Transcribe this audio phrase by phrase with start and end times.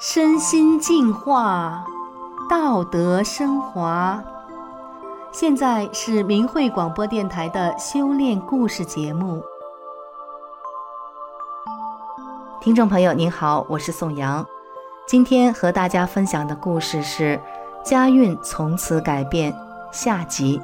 [0.00, 1.84] 身心净化，
[2.48, 4.22] 道德升华。
[5.32, 9.42] 现在是明慧广播电台的修炼故事节目。
[12.60, 14.46] 听众朋友您好，我是宋阳。
[15.06, 17.40] 今天和大家分享的故事是
[17.88, 19.52] 《家运从此改变》
[19.90, 20.60] 下集。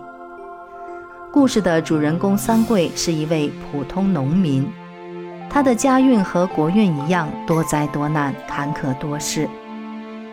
[1.35, 4.64] 故事的主人公三桂是一位普通农民。
[5.50, 9.50] 他的家运和国运一样，多灾多难，坎坷多事。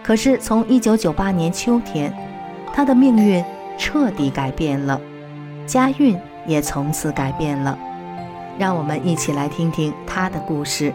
[0.03, 2.15] 可是从1998年秋天，
[2.71, 3.43] 他的命运
[3.79, 5.01] 彻底改变了，
[5.65, 7.75] 家运也从此改变了。
[8.59, 10.93] 让我们一起来听听他的故事。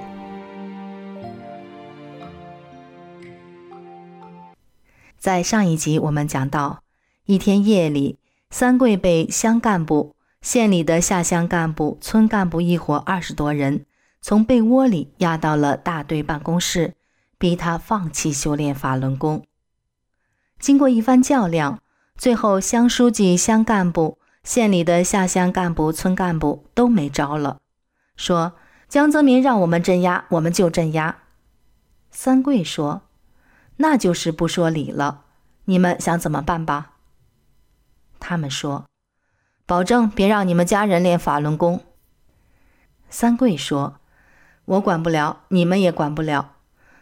[5.19, 6.85] 在上一集我们讲到，
[7.25, 8.19] 一天夜里，
[8.51, 13.85] 三桂被乡干部、县里的下乡干部、村干部一伙二十多人。
[14.23, 16.95] 从被窝里押到了大队办公室，
[17.39, 19.45] 逼他放弃修炼法轮功。
[20.59, 21.81] 经过一番较量，
[22.17, 27.59] 最后乡书记、乡干部、县里的下乡干部、村干部都没招了，
[28.17, 28.55] 说
[28.89, 31.19] 江泽民让我们镇压，我们就镇压。
[32.11, 33.03] 三桂说
[33.77, 35.23] ：“那就是不说理了，
[35.67, 36.95] 你们想怎么办吧？”
[38.29, 38.87] 他们说
[39.67, 41.85] ：“保证别让你们家人练法轮功。”
[43.09, 44.01] 三桂说。
[44.65, 46.55] 我管不了，你们也管不了。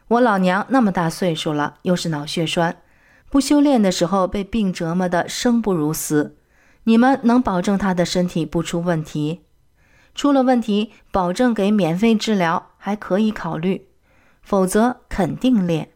[0.09, 2.77] 我老娘那么大岁数了，又是脑血栓，
[3.31, 6.37] 不修炼的时候被病折磨得生不如死。
[6.83, 9.47] 你们能保证她的身体不出问题？
[10.15, 13.87] 出了问题，保证给免费治疗，还可以考虑；
[14.43, 15.89] 否则肯定练。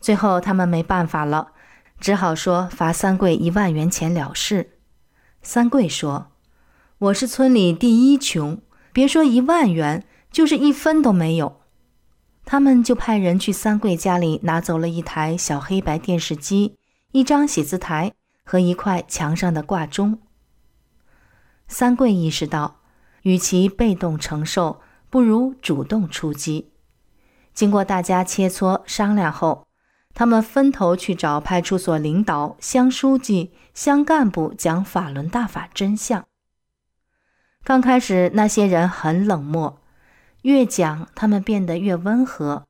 [0.00, 1.52] 最后他们没办法了，
[2.02, 4.72] 只好说罚三桂一万元钱了事。
[5.40, 6.32] 三桂说
[6.98, 8.60] ：“我是村里第一穷，
[8.92, 11.60] 别说一万元。”就是一分都没有，
[12.44, 16.76] 他们就派人去三桂家里拿走了一台小黑白电视机、
[17.12, 20.18] 一张写字台和一块墙上的挂钟。
[21.68, 22.80] 三桂意识到，
[23.22, 26.72] 与其被动承受，不如主动出击。
[27.54, 29.66] 经过大家切磋商量后，
[30.14, 36.24] 他们分头去找派出所领导、乡书记、乡干部讲法轮大法真相。
[37.64, 39.80] 刚开始，那些人很冷漠。
[40.42, 42.66] 越讲，他们变得越温和，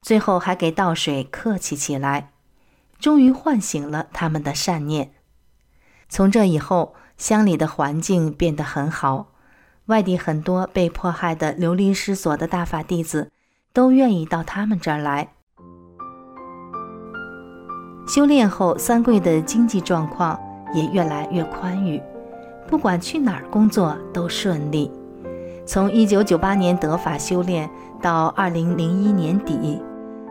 [0.00, 2.32] 最后还给倒水，客气起来，
[2.98, 5.12] 终于唤醒了他们的善念。
[6.08, 9.32] 从这以后，乡里的环境变得很好，
[9.86, 13.30] 外地很多被迫害的流离失所的大法弟子
[13.74, 15.33] 都愿意到他们这儿来。
[18.06, 20.38] 修炼后，三桂的经济状况
[20.74, 22.00] 也越来越宽裕，
[22.68, 24.90] 不管去哪儿工作都顺利。
[25.66, 27.68] 从一九九八年得法修炼
[28.02, 29.80] 到二零零一年底，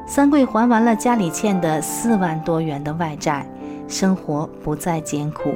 [0.07, 3.43] 三桂还完了家里欠的四万多元的外债，
[3.87, 5.53] 生活不再艰苦。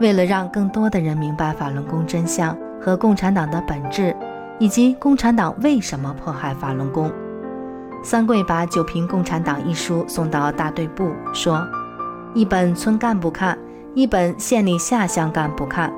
[0.00, 4.14] 为了让更多的人明白法轮功真相和共产党的本质，
[4.58, 7.10] 以及共产党为什么迫害法轮功，
[8.02, 11.66] 三桂把《九瓶共产党》一书送到大队部，说：
[12.32, 13.58] 一本村干部看，
[13.94, 15.92] 一本县里下乡干部看。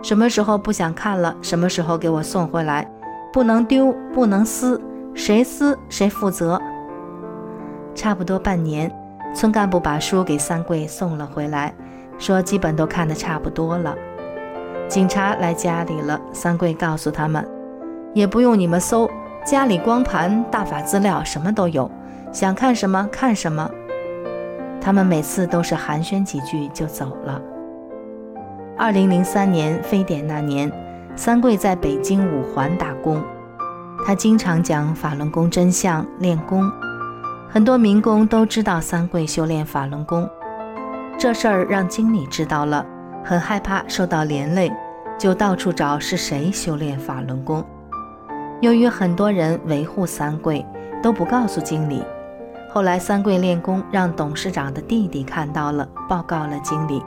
[0.00, 2.88] 什么时候不想看了，什么时候给我送回来，
[3.32, 4.80] 不能丢，不能撕，
[5.14, 6.60] 谁撕谁负责。
[7.92, 8.88] 差不多半年，
[9.34, 11.74] 村干部把书给三桂送了回来，
[12.18, 13.96] 说基本都看得差不多了。
[14.86, 17.44] 警察来家里了，三桂告诉他们，
[18.14, 19.10] 也不用你们搜，
[19.44, 21.90] 家里光盘、大法资料什么都有，
[22.32, 23.70] 想看什么看什么。
[24.80, 27.40] 他们每次都是寒暄几句就走了。
[28.76, 30.70] 二零零三年非典那年，
[31.16, 33.22] 三桂在北京五环打工。
[34.06, 36.70] 他经常讲法轮功真相，练功，
[37.48, 40.28] 很多民工都知道三桂修炼法轮功。
[41.18, 42.86] 这事儿让经理知道了，
[43.24, 44.70] 很害怕受到连累，
[45.18, 47.64] 就到处找是谁修炼法轮功。
[48.60, 50.66] 由于很多人维护三桂，
[51.00, 52.02] 都不告诉经理。
[52.68, 57.00] 后来三桂练功，让董事长的弟弟看到了，报告了经理。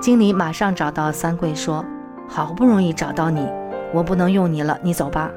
[0.00, 1.84] 经理马上找到三桂，说
[2.28, 3.48] ：“好不容易找到你，
[3.92, 5.28] 我不能用你了，你走吧。”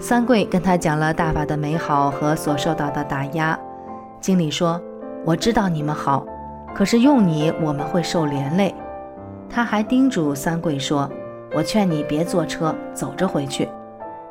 [0.00, 3.58] 三桂跟他讲了大法的美好和所受到的打压。
[4.20, 4.80] 经理说
[5.24, 6.24] ：“我知道你们好，
[6.74, 8.74] 可是用你我们会受连累。”
[9.50, 11.10] 他还叮嘱三桂说
[11.54, 13.68] ：“我劝你别坐车，走着回去，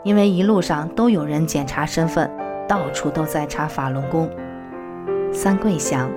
[0.05, 2.31] 因为一路上都有人检查身份，
[2.65, 4.29] 到处都在查法轮功。”
[5.33, 6.09] 三桂想：“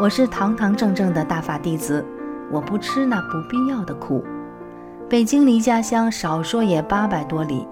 [0.00, 2.02] 我是堂堂正正的大法弟子。”
[2.48, 4.24] 我不吃那不必要的苦。
[5.08, 7.66] 北京离家乡少说也八百多里，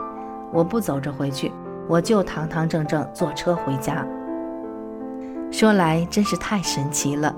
[0.52, 1.52] 我不走着回去，
[1.86, 4.04] 我就堂堂正正坐车回家。
[5.52, 7.32] 说来真是太神奇了，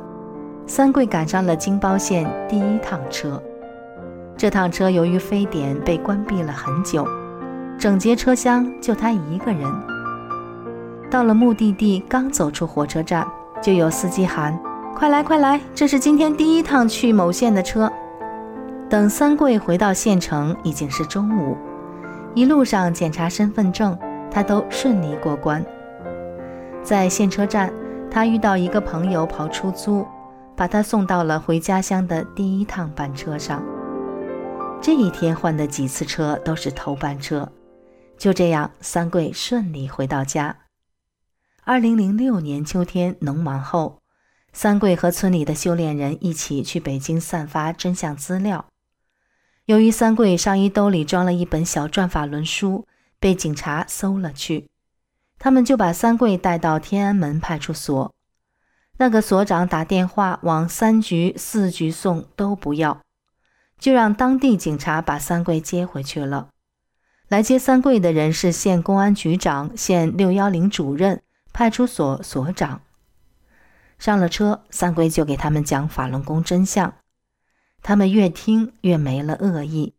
[0.67, 3.39] 三桂赶上了京包线第一趟车。
[4.35, 7.07] 这趟车由于非典被关闭了很久，
[7.79, 9.65] 整节车厢就他一个人。
[11.11, 13.27] 到了目的地，刚走出火车站，
[13.63, 14.59] 就有司机喊
[14.95, 15.61] ：“快来，快来！
[15.75, 17.91] 这是今天第一趟去某县的车。”
[18.89, 21.57] 等三桂回到县城，已经是中午。
[22.35, 23.99] 一路上检查身份证，
[24.31, 25.65] 他都顺利过关。
[26.83, 27.73] 在县车站。
[28.09, 30.07] 他遇到一个朋友跑出租，
[30.55, 33.63] 把他送到了回家乡的第一趟班车上。
[34.81, 37.47] 这一天换的几次车都是头班车，
[38.19, 40.57] 就这样，三桂顺利回到家。
[41.65, 44.01] 二零零六年秋天农忙后，
[44.53, 48.65] 三桂和村里的修炼人一起去北京散发真相资料。
[49.67, 52.87] 由于三桂上衣兜里装了一本小转法轮书，
[53.19, 54.69] 被警察搜了去。
[55.39, 58.15] 他们就把三桂带到天安门派出所，
[58.97, 63.03] 那个所长打电话往三局、四局送都不要，
[63.79, 66.49] 就让当地警察把三桂接回去了。
[67.29, 72.83] 来接三桂的人是县公安局长、县六幺零主任、派出所所长。
[73.99, 76.95] 上了车，三桂就给他们讲法轮功真相，
[77.83, 79.95] 他们越听越没了恶意，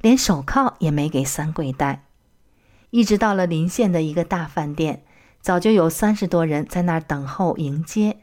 [0.00, 2.04] 连手铐也没给三桂戴。
[2.90, 5.04] 一直到了临县的一个大饭店，
[5.40, 8.18] 早就有三十多人在那儿等候迎接。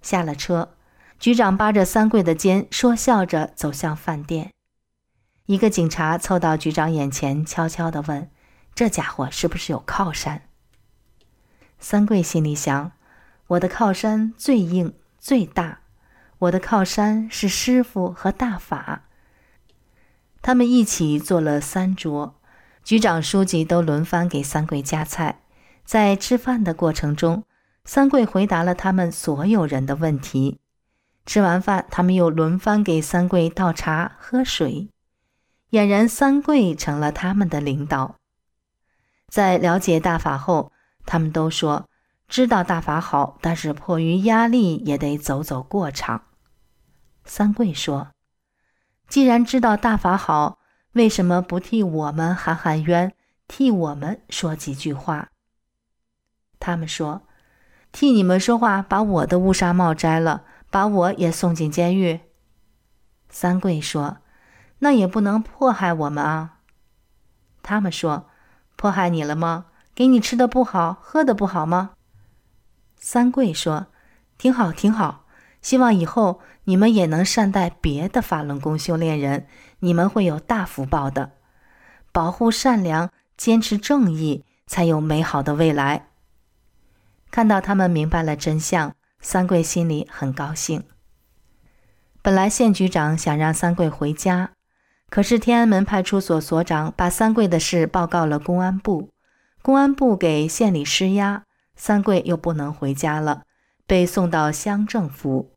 [0.00, 0.76] 下了车，
[1.18, 4.52] 局长扒着三桂的肩，说笑着走向饭店。
[5.46, 8.30] 一个警察凑到局长眼前，悄悄地问
[8.74, 10.42] ：“这家伙是不是有靠山？”
[11.78, 12.92] 三桂心里想
[13.48, 15.80] ：“我的靠山最硬最大，
[16.38, 19.02] 我的靠山是师傅和大法。”
[20.40, 22.40] 他们一起坐了三桌。
[22.82, 25.40] 局长、书记都轮番给三桂夹菜，
[25.84, 27.44] 在吃饭的过程中，
[27.84, 30.60] 三桂回答了他们所有人的问题。
[31.24, 34.90] 吃完饭，他们又轮番给三桂倒茶、喝水，
[35.74, 38.14] 俨然三桂成了他们的领导。
[39.28, 40.70] 在了解大法后，
[41.04, 41.88] 他们都说
[42.28, 46.26] 知道大法好，但是迫于压力也得走走过场。
[47.24, 48.12] 三桂说
[49.08, 50.58] ：“既然知道大法好。”
[50.94, 53.12] 为什么不替我们喊喊冤，
[53.48, 55.30] 替我们说几句话？
[56.60, 57.26] 他们说
[57.90, 62.20] ：“替你们说话，把我的乌纱帽摘了，把我也送进监狱。”
[63.28, 64.18] 三桂说
[64.80, 66.58] ：“那也不能迫害我们啊。”
[67.62, 68.28] 他们说
[68.76, 69.66] ：“迫害你了吗？
[69.94, 71.92] 给你吃的不好，喝的不好吗？”
[72.98, 73.86] 三桂说
[74.36, 75.24] ：“挺好，挺好。”
[75.62, 79.46] 希望以后你们也能善待别的法轮功修炼人，
[79.78, 81.32] 你们会有大福报的。
[82.12, 86.08] 保护善良，坚持正义，才有美好的未来。
[87.30, 90.84] 看到他们明白了真相，三桂心里很高兴。
[92.20, 94.52] 本来县局长想让三桂回家，
[95.10, 99.10] 可是天安门派出所所长把三桂的事报告了公安部，
[99.62, 101.44] 公安部给县里施压，
[101.76, 103.42] 三桂又不能回家了，
[103.86, 105.52] 被送到乡政府。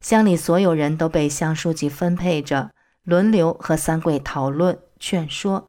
[0.00, 2.70] 乡里所有人都被乡书记分配着，
[3.04, 5.66] 轮流和三桂讨论劝说。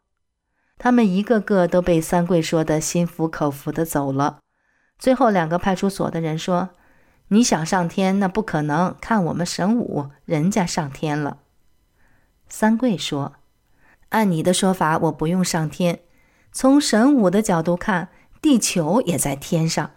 [0.77, 4.39] 他们一个个都被三桂说得心服口服的走了。
[4.97, 6.69] 最后两个派出所的人说
[7.29, 8.95] ：“你想上天，那不可能。
[8.99, 11.37] 看我们神武，人家上天了。”
[12.55, 13.33] 三桂说
[14.09, 16.01] ：“按你的说法，我不用上天。
[16.51, 18.09] 从神武的角度看，
[18.43, 19.89] 地球也在天上。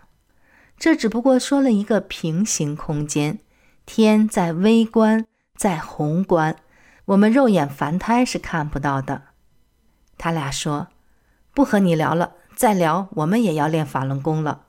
[0.79, 3.41] 这只不过说了一个平行空间。”
[3.85, 6.57] 天在微观，在宏观，
[7.05, 9.25] 我们肉眼凡胎是看不到的。
[10.17, 10.89] 他俩说
[11.53, 14.69] ：“不和你聊了，再聊我们也要练法轮功了。”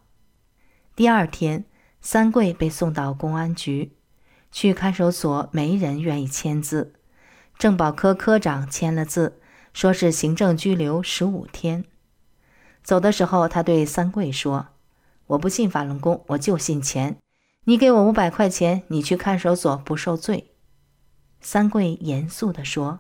[0.94, 1.63] 第二天，
[2.01, 3.96] 三桂被送到公安局，
[4.51, 6.96] 去看守所，没人愿意签字。
[7.58, 9.40] 政保科科长签了字，
[9.74, 11.86] 说是行政拘留十五天。
[12.84, 14.68] 走的时候，他对三桂说
[15.28, 17.18] ：“我不信法轮功，我就信钱。”
[17.66, 20.54] 你给我五百块钱，你去看守所不受罪。
[21.42, 23.00] 三桂严肃地说：“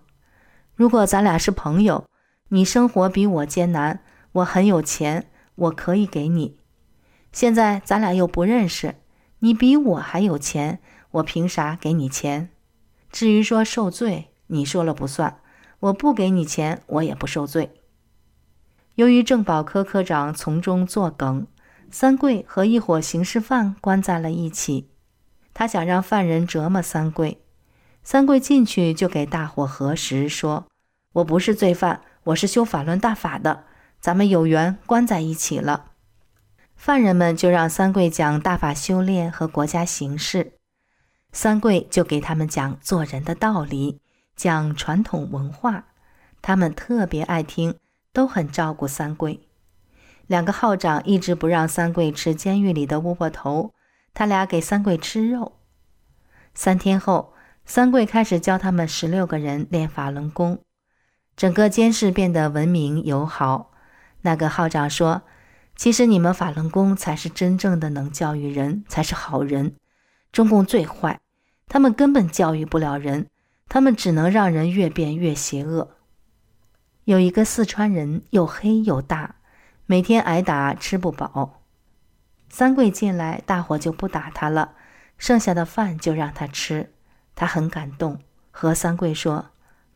[0.75, 2.05] 如果咱俩是朋友，
[2.49, 6.57] 你生活比我艰难，我很有钱，我可以给你。
[7.31, 8.95] 现在咱俩又不认识，
[9.39, 10.79] 你比我还有钱，
[11.11, 12.49] 我凭啥给你钱？
[13.09, 15.39] 至于说受罪，你说了不算，
[15.79, 17.71] 我不给你钱，我也不受罪。”
[18.95, 21.47] 由于政保科科长从中作梗。
[21.89, 24.89] 三桂和一伙刑事犯关在了一起，
[25.53, 27.41] 他想让犯人折磨三桂。
[28.03, 30.65] 三桂进去就给大伙核实，说
[31.13, 33.63] ：“我不是罪犯，我是修法轮大法的，
[34.01, 35.91] 咱们有缘关在一起了。”
[36.75, 40.55] 犯人们就让三桂讲大法修炼和国家形势，
[41.31, 44.01] 三桂就给他们讲做人的道理，
[44.37, 45.85] 讲传统文化，
[46.43, 47.75] 他们特别爱听，
[48.13, 49.41] 都很照顾三桂。
[50.27, 53.73] 两个号长一直不让三桂吃监狱里的窝窝头，
[54.13, 55.53] 他俩给三桂吃肉。
[56.53, 57.33] 三天后，
[57.65, 60.59] 三桂开始教他们十六个人练法轮功，
[61.35, 63.71] 整个监室变得文明友好。
[64.21, 65.23] 那个号长说
[65.75, 69.75] ：“其实你们法轮功才是真正的能教育人，才是好人。
[70.31, 71.19] 中共最坏，
[71.67, 73.27] 他们根本教育不了人，
[73.69, 75.95] 他们只能让人越变越邪恶。”
[77.05, 79.35] 有一个四川人，又黑又大。
[79.85, 81.61] 每天挨打，吃不饱。
[82.49, 84.73] 三桂进来，大伙就不打他了，
[85.17, 86.91] 剩下的饭就让他吃。
[87.35, 88.19] 他很感动，
[88.51, 89.51] 和三桂说：“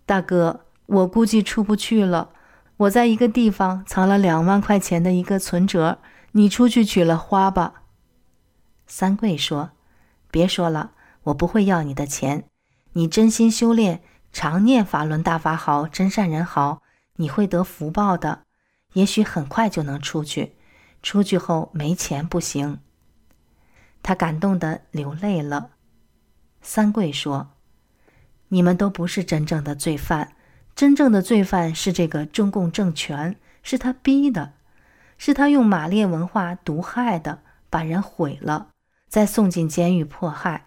[0.06, 2.30] 大哥，我估计出不去了。
[2.78, 6.00] 我在一个地方藏了两万块钱的一个存折，
[6.32, 7.84] 你出去取了花吧。”
[8.88, 9.72] 三桂说
[10.32, 10.92] ：“别说了，
[11.24, 12.46] 我不会要你的钱。
[12.94, 16.82] 你真心修炼，常念法轮大法好，真善人好，
[17.16, 18.44] 你会得福报的。”
[18.94, 20.58] 也许很快就能出去，
[21.02, 22.80] 出去后没钱不行。
[24.04, 25.70] 他感动得流泪了。
[26.62, 27.52] 三桂说
[28.50, 30.36] ：“你们都不是真正的罪犯，
[30.76, 34.54] 真正的罪犯是这个中共政权，是他逼的，
[35.18, 38.68] 是他用马列文化毒害的，把人毁了，
[39.08, 40.66] 再送进监狱迫害。”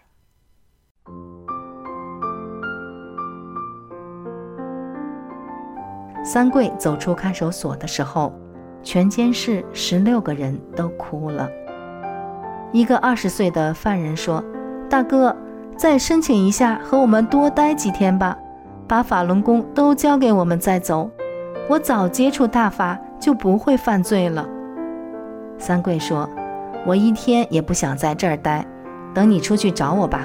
[6.25, 8.33] 三桂走出看守所的时候，
[8.83, 11.47] 全监室十六个人都哭了。
[12.73, 14.43] 一个二十岁的犯人说
[14.89, 15.37] ：“大哥，
[15.77, 18.39] 再申请一下，和我们多待几天吧，
[18.89, 21.11] 把法轮功都交给我们再走。
[21.69, 24.49] 我早接触大法，就不会犯罪了。”
[25.59, 26.27] 三桂说
[26.87, 28.67] ：“我一天也不想在这儿待，
[29.13, 30.23] 等你出去找我吧。”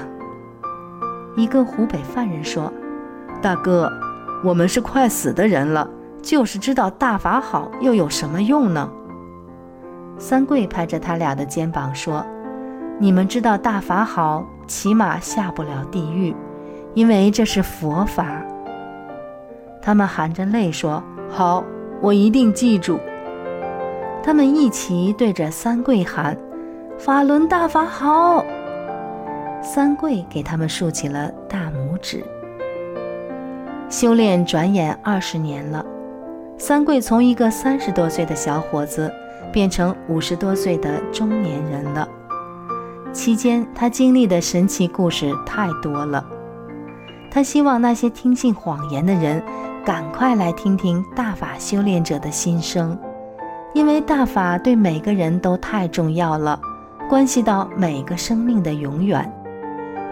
[1.36, 2.72] 一个湖北犯人说
[3.42, 3.92] ：“大哥。”
[4.42, 5.88] 我们是快死的人了，
[6.22, 8.90] 就是知道大法好，又有什么用呢？
[10.18, 12.24] 三桂拍着他俩的肩膀说
[12.98, 16.34] ：“你们知道大法好，起码下不了地狱，
[16.94, 18.42] 因为这是佛法。”
[19.82, 21.64] 他们含着泪说：“好，
[22.00, 22.98] 我一定记住。”
[24.22, 26.36] 他们一起对着三桂喊
[26.98, 28.44] ：“法轮大法好！”
[29.62, 32.24] 三桂给他们竖起了大拇指。
[33.90, 35.84] 修炼转眼二十年了，
[36.56, 39.12] 三桂从一个三十多岁的小伙子
[39.52, 42.08] 变成五十多岁的中年人了。
[43.12, 46.24] 期间，他经历的神奇故事太多了。
[47.32, 49.42] 他希望那些听信谎言的人
[49.84, 52.96] 赶快来听听大法修炼者的心声，
[53.74, 56.60] 因为大法对每个人都太重要了，
[57.08, 59.28] 关系到每个生命的永远。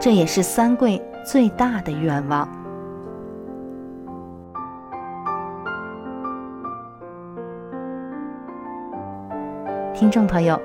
[0.00, 2.48] 这也是三桂最大的愿望。
[9.98, 10.56] 听众朋友，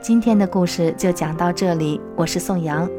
[0.00, 2.90] 今天的故事就讲到这里，我是宋阳，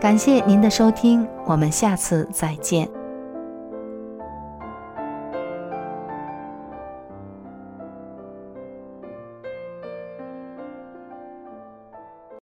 [0.00, 2.90] 感谢您的收听，我们下次再见。